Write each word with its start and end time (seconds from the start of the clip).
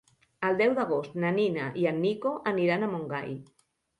El 0.47 0.55
deu 0.61 0.71
d'agost 0.79 1.17
na 1.25 1.31
Nina 1.35 1.67
i 1.83 1.85
en 1.91 2.01
Nico 2.05 2.31
aniran 2.53 2.87
a 2.87 2.89
Montgai. 2.97 3.37